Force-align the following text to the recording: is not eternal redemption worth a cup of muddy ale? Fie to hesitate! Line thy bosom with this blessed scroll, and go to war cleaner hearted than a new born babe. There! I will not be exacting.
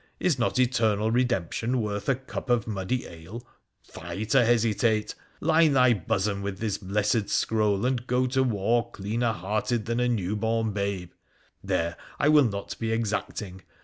is 0.19 0.39
not 0.39 0.57
eternal 0.57 1.11
redemption 1.11 1.79
worth 1.79 2.09
a 2.09 2.15
cup 2.15 2.49
of 2.49 2.65
muddy 2.65 3.05
ale? 3.05 3.45
Fie 3.83 4.25
to 4.25 4.43
hesitate! 4.43 5.13
Line 5.39 5.73
thy 5.73 5.93
bosom 5.93 6.41
with 6.41 6.57
this 6.57 6.79
blessed 6.79 7.29
scroll, 7.29 7.85
and 7.85 8.07
go 8.07 8.25
to 8.25 8.41
war 8.41 8.89
cleaner 8.89 9.31
hearted 9.31 9.85
than 9.85 9.99
a 9.99 10.07
new 10.09 10.35
born 10.35 10.71
babe. 10.71 11.11
There! 11.63 11.97
I 12.17 12.29
will 12.29 12.45
not 12.49 12.79
be 12.79 12.91
exacting. 12.91 13.61